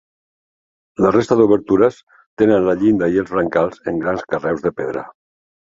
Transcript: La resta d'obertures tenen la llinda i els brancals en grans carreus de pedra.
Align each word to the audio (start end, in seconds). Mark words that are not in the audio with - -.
La 1.05 1.11
resta 1.15 1.37
d'obertures 1.41 2.01
tenen 2.43 2.67
la 2.71 2.77
llinda 2.81 3.13
i 3.17 3.23
els 3.25 3.37
brancals 3.37 3.87
en 3.93 4.05
grans 4.07 4.29
carreus 4.35 4.67
de 4.69 4.79
pedra. 4.83 5.11